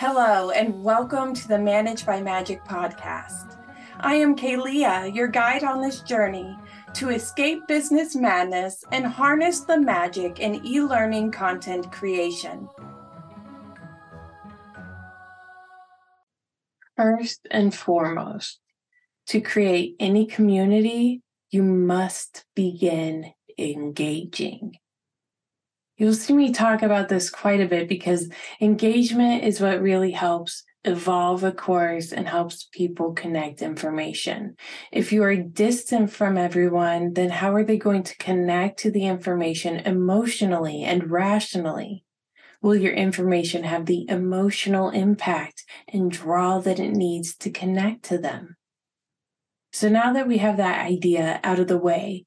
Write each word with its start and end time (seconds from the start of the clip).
Hello, 0.00 0.48
and 0.48 0.82
welcome 0.82 1.34
to 1.34 1.46
the 1.46 1.58
Manage 1.58 2.06
by 2.06 2.22
Magic 2.22 2.64
podcast. 2.64 3.58
I 3.98 4.14
am 4.14 4.34
Kaylia, 4.34 5.14
your 5.14 5.28
guide 5.28 5.62
on 5.62 5.82
this 5.82 6.00
journey 6.00 6.56
to 6.94 7.10
escape 7.10 7.66
business 7.68 8.16
madness 8.16 8.82
and 8.92 9.04
harness 9.04 9.60
the 9.60 9.78
magic 9.78 10.40
in 10.40 10.64
e 10.64 10.80
learning 10.80 11.32
content 11.32 11.92
creation. 11.92 12.66
First 16.96 17.46
and 17.50 17.74
foremost, 17.74 18.58
to 19.26 19.42
create 19.42 19.96
any 20.00 20.24
community, 20.24 21.20
you 21.50 21.62
must 21.62 22.46
begin 22.54 23.34
engaging. 23.58 24.78
You'll 26.00 26.14
see 26.14 26.32
me 26.32 26.50
talk 26.50 26.80
about 26.80 27.10
this 27.10 27.28
quite 27.28 27.60
a 27.60 27.68
bit 27.68 27.86
because 27.86 28.30
engagement 28.58 29.44
is 29.44 29.60
what 29.60 29.82
really 29.82 30.12
helps 30.12 30.64
evolve 30.82 31.44
a 31.44 31.52
course 31.52 32.10
and 32.10 32.26
helps 32.26 32.70
people 32.72 33.12
connect 33.12 33.60
information. 33.60 34.56
If 34.90 35.12
you 35.12 35.22
are 35.24 35.36
distant 35.36 36.10
from 36.10 36.38
everyone, 36.38 37.12
then 37.12 37.28
how 37.28 37.54
are 37.54 37.64
they 37.64 37.76
going 37.76 38.02
to 38.04 38.16
connect 38.16 38.78
to 38.78 38.90
the 38.90 39.04
information 39.04 39.80
emotionally 39.80 40.84
and 40.84 41.10
rationally? 41.10 42.06
Will 42.62 42.76
your 42.76 42.94
information 42.94 43.64
have 43.64 43.84
the 43.84 44.08
emotional 44.08 44.88
impact 44.88 45.64
and 45.86 46.10
draw 46.10 46.60
that 46.60 46.80
it 46.80 46.92
needs 46.92 47.36
to 47.36 47.50
connect 47.50 48.04
to 48.04 48.16
them? 48.16 48.56
So 49.70 49.90
now 49.90 50.14
that 50.14 50.26
we 50.26 50.38
have 50.38 50.56
that 50.56 50.80
idea 50.80 51.40
out 51.44 51.58
of 51.58 51.68
the 51.68 51.76
way, 51.76 52.24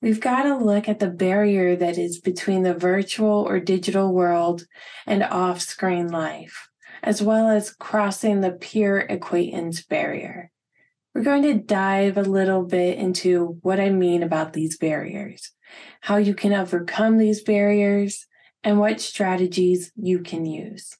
We've 0.00 0.20
got 0.20 0.44
to 0.44 0.56
look 0.56 0.88
at 0.88 1.00
the 1.00 1.08
barrier 1.10 1.74
that 1.74 1.98
is 1.98 2.20
between 2.20 2.62
the 2.62 2.74
virtual 2.74 3.46
or 3.48 3.58
digital 3.58 4.12
world 4.12 4.64
and 5.06 5.24
off 5.24 5.60
screen 5.60 6.08
life, 6.08 6.68
as 7.02 7.20
well 7.20 7.48
as 7.48 7.74
crossing 7.74 8.40
the 8.40 8.52
peer 8.52 9.00
acquaintance 9.00 9.82
barrier. 9.82 10.52
We're 11.14 11.24
going 11.24 11.42
to 11.42 11.54
dive 11.54 12.16
a 12.16 12.22
little 12.22 12.62
bit 12.62 12.96
into 12.96 13.58
what 13.62 13.80
I 13.80 13.90
mean 13.90 14.22
about 14.22 14.52
these 14.52 14.78
barriers, 14.78 15.50
how 16.02 16.16
you 16.16 16.32
can 16.32 16.52
overcome 16.52 17.18
these 17.18 17.42
barriers, 17.42 18.26
and 18.62 18.78
what 18.78 19.00
strategies 19.00 19.90
you 19.96 20.20
can 20.20 20.46
use. 20.46 20.96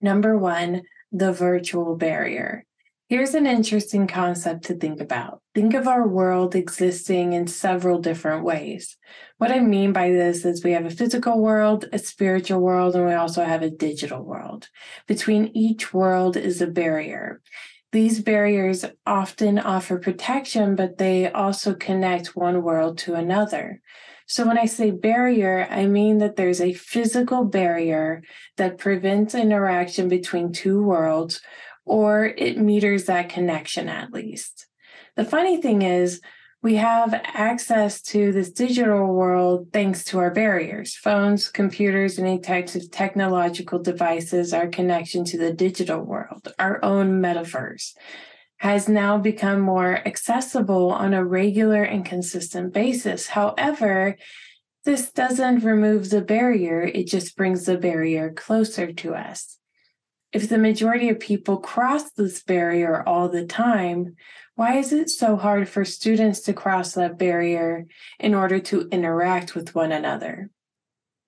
Number 0.00 0.36
one, 0.36 0.82
the 1.12 1.32
virtual 1.32 1.94
barrier. 1.94 2.64
Here's 3.12 3.34
an 3.34 3.46
interesting 3.46 4.06
concept 4.06 4.64
to 4.64 4.74
think 4.74 4.98
about. 4.98 5.42
Think 5.54 5.74
of 5.74 5.86
our 5.86 6.08
world 6.08 6.54
existing 6.54 7.34
in 7.34 7.46
several 7.46 7.98
different 7.98 8.42
ways. 8.42 8.96
What 9.36 9.52
I 9.52 9.60
mean 9.60 9.92
by 9.92 10.08
this 10.08 10.46
is 10.46 10.64
we 10.64 10.72
have 10.72 10.86
a 10.86 10.90
physical 10.90 11.38
world, 11.38 11.84
a 11.92 11.98
spiritual 11.98 12.60
world, 12.60 12.96
and 12.96 13.04
we 13.04 13.12
also 13.12 13.44
have 13.44 13.60
a 13.60 13.68
digital 13.68 14.24
world. 14.24 14.70
Between 15.06 15.50
each 15.54 15.92
world 15.92 16.38
is 16.38 16.62
a 16.62 16.66
barrier. 16.66 17.42
These 17.92 18.20
barriers 18.20 18.86
often 19.04 19.58
offer 19.58 19.98
protection, 19.98 20.74
but 20.74 20.96
they 20.96 21.30
also 21.30 21.74
connect 21.74 22.34
one 22.34 22.62
world 22.62 22.96
to 23.00 23.12
another. 23.12 23.82
So 24.26 24.46
when 24.46 24.56
I 24.56 24.64
say 24.64 24.90
barrier, 24.90 25.68
I 25.70 25.84
mean 25.84 26.16
that 26.18 26.36
there's 26.36 26.62
a 26.62 26.72
physical 26.72 27.44
barrier 27.44 28.22
that 28.56 28.78
prevents 28.78 29.34
interaction 29.34 30.08
between 30.08 30.52
two 30.52 30.82
worlds 30.82 31.42
or 31.84 32.24
it 32.24 32.58
meters 32.58 33.04
that 33.06 33.28
connection 33.28 33.88
at 33.88 34.12
least. 34.12 34.66
The 35.16 35.24
funny 35.24 35.60
thing 35.60 35.82
is, 35.82 36.20
we 36.62 36.76
have 36.76 37.12
access 37.12 38.00
to 38.02 38.30
this 38.30 38.52
digital 38.52 39.12
world 39.12 39.68
thanks 39.72 40.04
to 40.04 40.20
our 40.20 40.30
barriers. 40.30 40.94
Phones, 40.94 41.48
computers, 41.48 42.20
any 42.20 42.38
types 42.38 42.76
of 42.76 42.88
technological 42.90 43.80
devices, 43.80 44.54
our 44.54 44.68
connection 44.68 45.24
to 45.24 45.38
the 45.38 45.52
digital 45.52 46.00
world, 46.00 46.52
our 46.60 46.82
own 46.84 47.20
metaverse, 47.20 47.94
has 48.58 48.88
now 48.88 49.18
become 49.18 49.60
more 49.60 50.06
accessible 50.06 50.92
on 50.92 51.14
a 51.14 51.24
regular 51.24 51.82
and 51.82 52.04
consistent 52.04 52.72
basis. 52.72 53.26
However, 53.26 54.16
this 54.84 55.10
doesn't 55.10 55.64
remove 55.64 56.10
the 56.10 56.22
barrier, 56.22 56.82
it 56.82 57.08
just 57.08 57.36
brings 57.36 57.64
the 57.64 57.76
barrier 57.76 58.32
closer 58.32 58.92
to 58.92 59.14
us 59.14 59.58
if 60.32 60.48
the 60.48 60.58
majority 60.58 61.10
of 61.10 61.20
people 61.20 61.58
cross 61.58 62.10
this 62.12 62.42
barrier 62.42 63.06
all 63.06 63.28
the 63.28 63.44
time, 63.44 64.16
why 64.54 64.76
is 64.76 64.92
it 64.92 65.10
so 65.10 65.36
hard 65.36 65.68
for 65.68 65.84
students 65.84 66.40
to 66.40 66.52
cross 66.52 66.94
that 66.94 67.18
barrier 67.18 67.86
in 68.18 68.34
order 68.34 68.58
to 68.58 68.88
interact 68.90 69.54
with 69.54 69.74
one 69.74 69.92
another? 69.92 70.50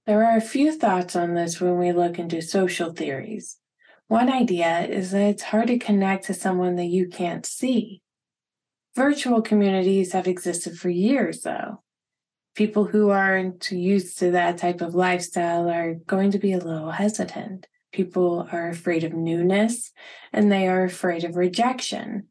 There 0.06 0.24
are 0.24 0.36
a 0.36 0.42
few 0.42 0.72
thoughts 0.72 1.16
on 1.16 1.34
this 1.34 1.60
when 1.60 1.78
we 1.78 1.92
look 1.92 2.18
into 2.18 2.42
social 2.42 2.92
theories. 2.92 3.58
One 4.08 4.30
idea 4.30 4.86
is 4.86 5.12
that 5.12 5.22
it's 5.22 5.42
hard 5.44 5.68
to 5.68 5.78
connect 5.78 6.26
to 6.26 6.34
someone 6.34 6.76
that 6.76 6.84
you 6.86 7.08
can't 7.08 7.46
see. 7.46 8.02
Virtual 8.94 9.42
communities 9.42 10.12
have 10.12 10.28
existed 10.28 10.78
for 10.78 10.90
years, 10.90 11.40
though. 11.40 11.82
People 12.54 12.84
who 12.84 13.10
aren't 13.10 13.70
used 13.70 14.18
to 14.18 14.30
that 14.30 14.58
type 14.58 14.80
of 14.80 14.94
lifestyle 14.94 15.68
are 15.68 15.94
going 15.94 16.30
to 16.30 16.38
be 16.38 16.52
a 16.52 16.58
little 16.58 16.92
hesitant. 16.92 17.66
People 17.94 18.48
are 18.50 18.68
afraid 18.68 19.04
of 19.04 19.12
newness 19.12 19.92
and 20.32 20.50
they 20.50 20.66
are 20.66 20.82
afraid 20.82 21.22
of 21.22 21.36
rejection. 21.36 22.26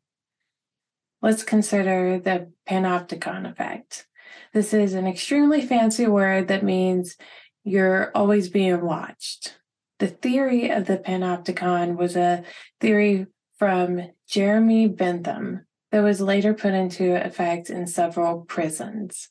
Let's 1.22 1.44
consider 1.44 2.20
the 2.20 2.52
panopticon 2.68 3.50
effect. 3.50 4.06
This 4.54 4.74
is 4.74 4.94
an 4.94 5.08
extremely 5.08 5.62
fancy 5.62 6.06
word 6.06 6.50
that 6.50 6.66
means 6.66 7.16
you're 7.64 8.12
always 8.14 8.50
being 8.50 8.82
watched. 8.82 9.58
The 10.00 10.10
theory 10.10 10.70
of 10.70 10.86
the 10.86 10.98
panopticon 10.98 11.96
was 11.96 12.18
a 12.18 12.44
theory 12.82 13.28
from 13.58 14.02
Jeremy 14.28 14.90
Bentham 14.90 15.66
that 15.94 16.04
was 16.04 16.20
later 16.20 16.54
put 16.54 16.74
into 16.74 17.26
effect 17.26 17.70
in 17.70 17.88
several 17.88 18.42
prisons. 18.42 19.30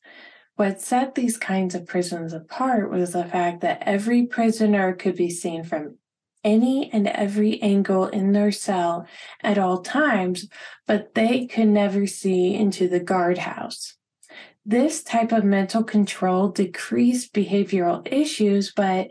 What 0.57 0.81
set 0.81 1.15
these 1.15 1.37
kinds 1.37 1.75
of 1.75 1.87
prisons 1.87 2.33
apart 2.33 2.91
was 2.91 3.13
the 3.13 3.25
fact 3.25 3.61
that 3.61 3.83
every 3.83 4.25
prisoner 4.25 4.95
could 4.95 5.17
be 5.17 5.29
seen 5.29 5.63
from 5.63 5.99
any 6.45 6.91
and 6.93 7.07
every 7.09 7.61
angle 7.63 8.07
in 8.07 8.33
their 8.33 8.53
cell 8.53 9.07
at 9.43 9.59
all 9.59 9.81
times, 9.81 10.49
but 10.87 11.15
they 11.15 11.47
could 11.47 11.69
never 11.69 12.07
see 12.07 12.55
into 12.55 12.89
the 12.89 13.01
guardhouse. 13.01 13.95
This 14.65 15.03
type 15.03 15.33
of 15.33 15.45
mental 15.45 15.83
control 15.83 16.49
decreased 16.49 17.33
behavioral 17.33 18.07
issues, 18.11 18.73
but 18.73 19.09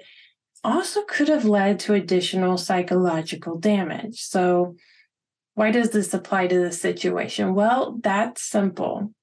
also 0.64 1.04
could 1.04 1.28
have 1.28 1.46
led 1.46 1.80
to 1.82 1.94
additional 1.94 2.58
psychological 2.58 3.58
damage. 3.58 4.22
So, 4.22 4.76
why 5.56 5.72
does 5.72 5.90
this 5.90 6.14
apply 6.14 6.48
to 6.48 6.60
this 6.60 6.80
situation? 6.80 7.54
Well, 7.54 8.00
that's 8.02 8.42
simple. 8.42 9.14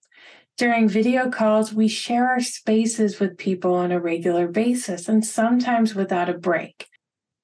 During 0.59 0.89
video 0.89 1.31
calls, 1.31 1.73
we 1.73 1.89
share 1.89 2.29
our 2.29 2.41
spaces 2.41 3.19
with 3.19 3.39
people 3.39 3.75
on 3.75 3.93
a 3.93 4.01
regular 4.01 4.49
basis 4.49 5.09
and 5.09 5.25
sometimes 5.25 5.95
without 5.95 6.29
a 6.29 6.37
break 6.37 6.87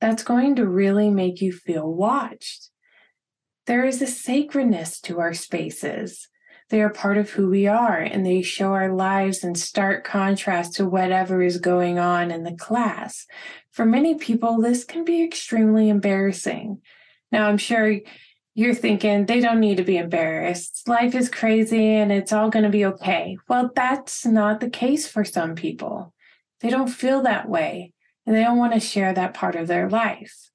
that's 0.00 0.22
going 0.22 0.56
to 0.56 0.66
really 0.66 1.10
make 1.10 1.40
you 1.40 1.52
feel 1.52 1.90
watched. 1.90 2.70
There 3.66 3.84
is 3.84 4.02
a 4.02 4.06
sacredness 4.06 5.00
to 5.02 5.20
our 5.20 5.32
spaces. 5.32 6.28
They 6.70 6.82
are 6.82 6.90
part 6.90 7.16
of 7.16 7.30
who 7.30 7.48
we 7.48 7.66
are 7.66 7.98
and 7.98 8.24
they 8.24 8.42
show 8.42 8.72
our 8.72 8.92
lives 8.92 9.44
in 9.44 9.54
stark 9.54 10.04
contrast 10.04 10.74
to 10.74 10.88
whatever 10.88 11.42
is 11.42 11.58
going 11.58 11.98
on 11.98 12.30
in 12.30 12.42
the 12.42 12.54
class. 12.54 13.26
For 13.70 13.86
many 13.86 14.16
people, 14.16 14.60
this 14.60 14.84
can 14.84 15.04
be 15.04 15.22
extremely 15.22 15.88
embarrassing. 15.88 16.80
Now, 17.32 17.48
I'm 17.48 17.58
sure 17.58 18.00
you're 18.54 18.74
thinking 18.74 19.26
they 19.26 19.40
don't 19.40 19.60
need 19.60 19.78
to 19.78 19.84
be 19.84 19.96
embarrassed. 19.96 20.86
Life 20.86 21.14
is 21.14 21.28
crazy 21.28 21.94
and 21.94 22.12
it's 22.12 22.32
all 22.32 22.50
going 22.50 22.64
to 22.64 22.70
be 22.70 22.84
okay. 22.86 23.38
Well, 23.48 23.70
that's 23.74 24.26
not 24.26 24.60
the 24.60 24.70
case 24.70 25.08
for 25.08 25.24
some 25.24 25.54
people. 25.54 26.12
They 26.60 26.70
don't 26.70 26.88
feel 26.88 27.22
that 27.22 27.48
way 27.48 27.93
and 28.26 28.34
they 28.34 28.42
don't 28.42 28.58
want 28.58 28.72
to 28.74 28.80
share 28.80 29.12
that 29.12 29.34
part 29.34 29.54
of 29.54 29.66
their 29.66 29.88
life. 29.88 30.50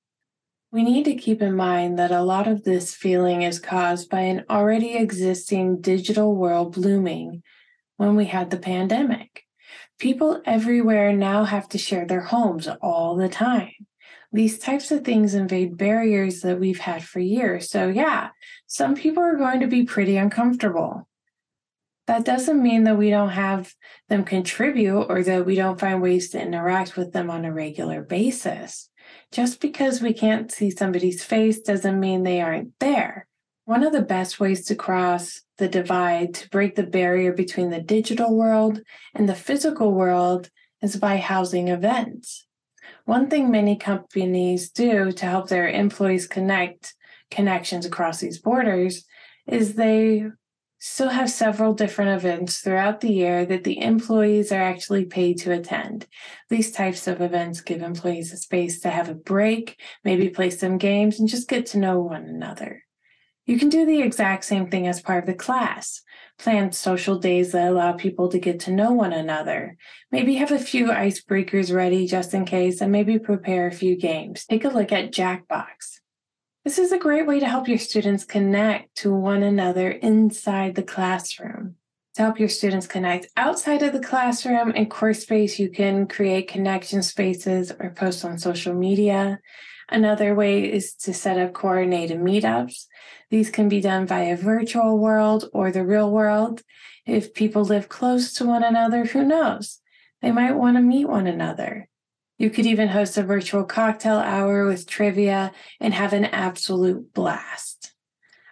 We 0.71 0.83
need 0.83 1.06
to 1.06 1.16
keep 1.16 1.42
in 1.42 1.56
mind 1.56 1.98
that 1.98 2.12
a 2.12 2.21
lot 2.21 2.48
of 2.48 2.63
this 2.63 2.94
feeling 2.94 3.42
is 3.42 3.60
caused 3.60 4.10
by 4.10 4.21
an 4.21 4.45
already 4.50 4.95
existing 4.95 5.81
digital 5.81 6.36
world 6.36 6.74
blooming 6.74 7.42
when 7.98 8.16
we 8.16 8.25
had 8.25 8.50
the 8.50 8.57
pandemic. 8.57 9.45
People 10.00 10.42
everywhere 10.45 11.12
now 11.12 11.44
have 11.44 11.68
to 11.69 11.77
share 11.77 12.06
their 12.06 12.21
homes 12.21 12.68
all 12.81 13.16
the 13.16 13.30
time. 13.30 13.74
These 14.31 14.60
types 14.60 14.92
of 14.92 15.04
things 15.04 15.33
invade 15.33 15.75
barriers 15.75 16.42
that 16.42 16.60
we've 16.60 16.80
had 16.80 17.04
for 17.04 17.19
years. 17.19 17.69
So, 17.69 17.88
yeah, 17.89 18.30
some 18.68 18.95
people 18.95 19.24
are 19.24 19.38
going 19.38 19.60
to 19.62 19.68
be 19.68 19.83
pretty 19.83 20.18
uncomfortable 20.18 21.07
that 22.09 22.25
doesn't 22.25 22.63
mean 22.63 22.85
that 22.85 22.97
we 22.97 23.11
don't 23.11 23.29
have 23.29 23.71
them 24.07 24.23
contribute 24.23 25.03
or 25.03 25.21
that 25.21 25.45
we 25.45 25.53
don't 25.53 25.79
find 25.79 26.01
ways 26.01 26.31
to 26.31 26.41
interact 26.41 26.97
with 26.97 27.13
them 27.13 27.29
on 27.29 27.45
a 27.45 27.53
regular 27.53 28.01
basis. 28.01 28.89
Just 29.31 29.61
because 29.61 30.01
we 30.01 30.11
can't 30.11 30.51
see 30.51 30.71
somebody's 30.71 31.23
face 31.23 31.59
doesn't 31.59 32.00
mean 32.00 32.23
they 32.23 32.41
aren't 32.41 32.71
there. 32.79 33.27
One 33.65 33.83
of 33.83 33.94
the 33.94 34.01
best 34.01 34.39
ways 34.39 34.65
to 34.65 34.75
cross 34.75 35.41
the 35.59 35.67
divide, 35.67 36.33
to 36.33 36.50
break 36.50 36.73
the 36.73 36.81
barrier 36.81 37.31
between 37.31 37.69
the 37.69 37.79
digital 37.79 38.35
world 38.35 38.81
and 39.13 39.29
the 39.29 39.35
physical 39.35 39.94
world, 39.94 40.50
is 40.81 40.95
by 40.95 41.17
housing 41.17 41.67
events. 41.67 42.47
One 43.06 43.29
thing 43.29 43.51
many 43.51 43.75
companies 43.75 44.71
do 44.71 45.11
to 45.11 45.25
help 45.27 45.50
their 45.50 45.69
employees 45.69 46.25
connect 46.25 46.95
connections 47.29 47.85
across 47.85 48.19
these 48.19 48.39
borders 48.39 49.06
is 49.45 49.75
they 49.75 50.25
still 50.80 51.10
have 51.10 51.30
several 51.30 51.74
different 51.74 52.12
events 52.12 52.60
throughout 52.60 53.02
the 53.02 53.12
year 53.12 53.46
that 53.46 53.66
the 53.66 53.81
employees 53.81 54.52
are 54.52 54.62
actually 54.62 55.06
paid 55.06 55.38
to 55.38 55.52
attend. 55.52 56.08
These 56.50 56.72
types 56.72 57.06
of 57.06 57.22
events 57.22 57.62
give 57.62 57.81
employees 57.81 58.31
a 58.31 58.38
space 58.38 58.80
to 58.81 58.90
have 58.90 59.10
a 59.10 59.16
break, 59.16 59.80
maybe 60.04 60.30
play 60.30 60.50
some 60.50 60.78
games, 60.78 61.20
and 61.20 61.28
just 61.28 61.50
get 61.50 61.66
to 61.68 61.78
know 61.78 62.00
one 62.00 62.26
another. 62.26 62.84
You 63.46 63.58
can 63.58 63.70
do 63.70 63.86
the 63.86 64.02
exact 64.02 64.46
same 64.46 64.70
thing 64.70 64.88
as 64.88 65.02
part 65.02 65.24
of 65.24 65.28
the 65.28 65.34
class. 65.34 66.02
Plan 66.38 66.72
social 66.72 67.18
days 67.18 67.52
that 67.52 67.68
allow 67.68 67.94
people 67.94 68.30
to 68.30 68.40
get 68.40 68.60
to 68.62 68.72
know 68.72 68.94
one 68.94 69.12
another. 69.12 69.76
Maybe 70.12 70.36
have 70.36 70.52
a 70.52 70.60
few 70.60 70.88
icebreakers 70.88 71.76
ready 71.76 72.08
just 72.08 72.34
in 72.34 72.46
case, 72.46 72.80
and 72.80 72.92
maybe 72.92 73.20
prepare 73.20 73.68
a 73.68 73.72
few 73.72 73.98
games. 73.98 74.46
Take 74.46 74.64
a 74.64 74.70
look 74.70 74.92
at 74.92 75.12
Jackbox. 75.12 76.00
This 76.65 76.77
is 76.77 76.91
a 76.91 77.00
great 77.00 77.25
way 77.25 77.39
to 77.39 77.47
help 77.47 77.69
your 77.69 77.77
students 77.77 78.25
connect 78.25 78.95
to 78.97 79.13
one 79.13 79.44
another 79.44 79.89
inside 79.91 80.75
the 80.75 80.83
classroom. 80.83 81.75
To 82.15 82.23
help 82.23 82.38
your 82.38 82.50
students 82.50 82.85
connect 82.85 83.27
outside 83.38 83.81
of 83.81 83.94
the 83.94 84.01
classroom 84.01 84.71
in 84.71 84.88
CourseSpace, 84.88 85.57
you 85.57 85.69
can 85.69 86.06
create 86.06 86.50
connection 86.50 87.01
spaces 87.01 87.71
or 87.79 87.91
post 87.91 88.25
on 88.25 88.38
social 88.38 88.73
media. 88.73 89.39
Another 89.88 90.35
way 90.35 90.69
is 90.69 90.94
to 90.95 91.13
set 91.13 91.39
up 91.39 91.53
coordinated 91.53 92.19
meetups. 92.19 92.88
These 93.29 93.51
can 93.51 93.69
be 93.69 93.79
done 93.79 94.06
via 94.06 94.35
virtual 94.35 95.00
world 95.00 95.50
or 95.53 95.71
the 95.71 95.85
real 95.85 96.11
world. 96.11 96.61
If 97.06 97.33
people 97.33 97.63
live 97.63 97.88
close 97.88 98.33
to 98.33 98.45
one 98.45 98.65
another, 98.65 99.06
who 99.06 99.23
knows? 99.23 99.79
They 100.21 100.33
might 100.33 100.57
want 100.57 100.75
to 100.75 100.81
meet 100.81 101.07
one 101.07 101.25
another. 101.25 101.88
You 102.39 102.50
could 102.50 102.65
even 102.65 102.88
host 102.88 103.18
a 103.18 103.24
virtual 103.24 103.65
cocktail 103.65 104.15
hour 104.15 104.65
with 104.65 104.88
trivia 104.88 105.51
and 105.81 105.94
have 105.94 106.13
an 106.13 106.24
absolute 106.24 107.13
blast. 107.13 107.94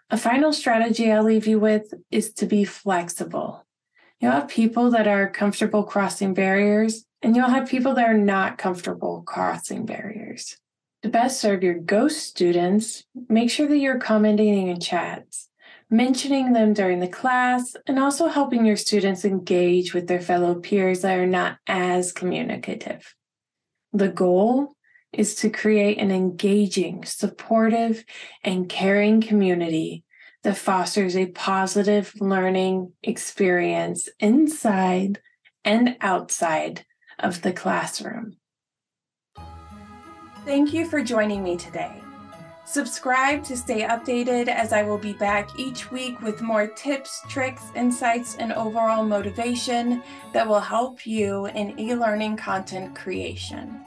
A 0.10 0.18
final 0.18 0.52
strategy 0.52 1.10
I'll 1.10 1.24
leave 1.24 1.48
you 1.48 1.58
with 1.58 1.94
is 2.12 2.34
to 2.34 2.46
be 2.46 2.66
flexible. 2.66 3.66
You'll 4.20 4.34
have 4.34 4.50
people 4.50 4.92
that 4.92 5.08
are 5.08 5.30
comfortable 5.30 5.84
crossing 5.84 6.34
barriers, 6.34 7.06
and 7.22 7.34
you'll 7.34 7.50
have 7.50 7.70
people 7.70 7.94
that 7.94 8.10
are 8.10 8.18
not 8.18 8.58
comfortable 8.58 9.24
crossing 9.26 9.86
barriers. 9.86 10.58
To 11.04 11.10
best 11.10 11.40
serve 11.40 11.64
your 11.64 11.80
ghost 11.80 12.20
students, 12.26 13.06
make 13.30 13.50
sure 13.50 13.68
that 13.68 13.78
you're 13.78 14.00
commenting 14.00 14.68
in 14.68 14.82
chats, 14.82 15.48
mentioning 15.90 16.52
them 16.52 16.74
during 16.74 17.00
the 17.00 17.08
class, 17.08 17.74
and 17.86 18.00
also 18.00 18.28
helping 18.28 18.66
your 18.66 18.76
students 18.76 19.24
engage 19.24 19.94
with 19.94 20.08
their 20.08 20.20
fellow 20.20 20.56
peers 20.56 21.02
that 21.02 21.18
are 21.18 21.26
not 21.26 21.58
as 21.68 22.12
communicative. 22.12 23.16
The 23.98 24.10
goal 24.10 24.76
is 25.12 25.34
to 25.38 25.50
create 25.50 25.98
an 25.98 26.12
engaging, 26.12 27.04
supportive, 27.04 28.06
and 28.44 28.70
caring 28.70 29.22
community 29.22 30.04
that 30.44 30.56
fosters 30.56 31.18
a 31.18 31.26
positive 31.26 32.14
learning 32.20 32.94
experience 33.02 34.08
inside 34.20 35.20
and 35.66 35.98
outside 36.00 36.86
of 37.18 37.42
the 37.42 37.52
classroom. 37.52 38.38
Thank 40.46 40.76
you 40.76 40.88
for 40.88 41.02
joining 41.04 41.44
me 41.44 41.58
today. 41.58 42.04
Subscribe 42.68 43.46
to 43.46 43.56
stay 43.56 43.84
updated 43.84 44.50
as 44.50 44.74
I 44.74 44.84
will 44.84 44.98
be 44.98 45.14
back 45.14 45.58
each 45.58 45.90
week 45.90 46.20
with 46.22 46.42
more 46.42 46.68
tips, 46.68 47.22
tricks, 47.30 47.72
insights, 47.76 48.36
and 48.36 48.52
overall 48.52 49.06
motivation 49.06 50.04
that 50.34 50.46
will 50.46 50.60
help 50.60 51.08
you 51.08 51.46
in 51.46 51.80
e 51.80 51.96
learning 51.96 52.36
content 52.36 52.94
creation. 52.94 53.80